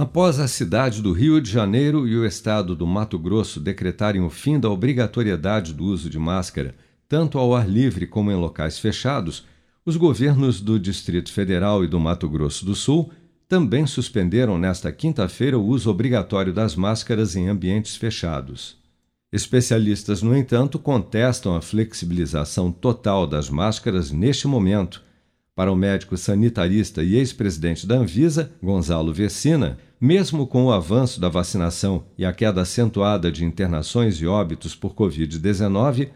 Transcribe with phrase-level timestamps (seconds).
[0.00, 4.30] Após a cidade do Rio de Janeiro e o estado do Mato Grosso decretarem o
[4.30, 6.74] fim da obrigatoriedade do uso de máscara,
[7.06, 9.46] tanto ao ar livre como em locais fechados,
[9.84, 13.12] os governos do Distrito Federal e do Mato Grosso do Sul
[13.46, 18.78] também suspenderam nesta quinta-feira o uso obrigatório das máscaras em ambientes fechados.
[19.30, 25.02] Especialistas, no entanto, contestam a flexibilização total das máscaras neste momento.
[25.60, 31.28] Para o médico sanitarista e ex-presidente da Anvisa, Gonzalo Vecina, mesmo com o avanço da
[31.28, 36.08] vacinação e a queda acentuada de internações e óbitos por Covid-19,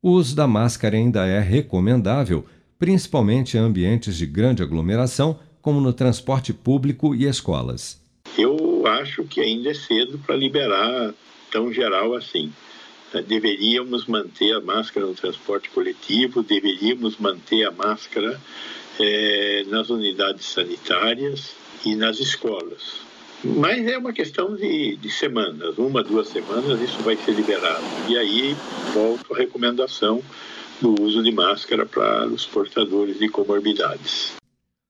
[0.00, 2.46] o uso da máscara ainda é recomendável,
[2.78, 8.02] principalmente em ambientes de grande aglomeração, como no transporte público e escolas.
[8.38, 11.12] Eu acho que ainda é cedo para liberar
[11.52, 12.50] tão geral assim.
[13.26, 18.40] Deveríamos manter a máscara no transporte coletivo, deveríamos manter a máscara
[18.98, 21.52] é, nas unidades sanitárias
[21.84, 23.06] e nas escolas.
[23.44, 27.84] Mas é uma questão de, de semanas, uma, duas semanas, isso vai ser liberado.
[28.08, 28.56] E aí
[28.92, 30.22] volta a recomendação
[30.80, 34.36] do uso de máscara para os portadores de comorbidades.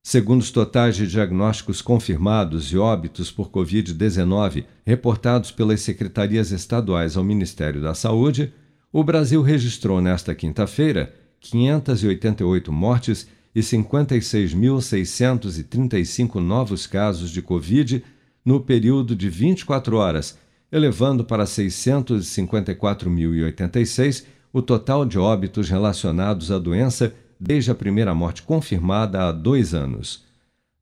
[0.09, 7.25] Segundo os totais de diagnósticos confirmados e óbitos por Covid-19 reportados pelas secretarias estaduais ao
[7.25, 8.53] Ministério da Saúde,
[8.93, 18.05] o Brasil registrou nesta quinta-feira 588 mortes e 56.635 novos casos de Covid
[18.45, 20.39] no período de 24 horas,
[20.71, 29.29] elevando para 654.086 o total de óbitos relacionados à doença desde a primeira morte confirmada
[29.29, 30.25] há dois anos.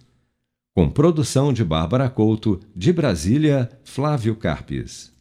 [0.75, 5.16] Com produção de Bárbara Couto, de Brasília, Flávio Carpes.